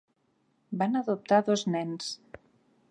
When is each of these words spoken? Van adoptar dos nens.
Van 0.81 1.01
adoptar 1.01 1.41
dos 1.51 1.67
nens. 1.77 2.11